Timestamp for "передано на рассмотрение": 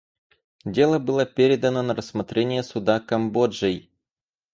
1.27-2.63